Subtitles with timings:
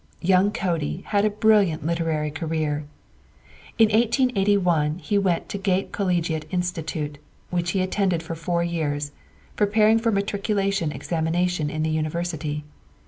[0.23, 2.85] Young Cody had a brilliant literary career.
[3.77, 7.19] In 1881 he went to Gait Collegiate Institute,
[7.51, 9.11] which he attended for four years,
[9.55, 12.63] preparing for matriculation examination in the university.